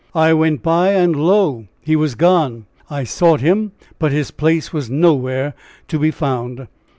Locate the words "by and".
0.63-1.15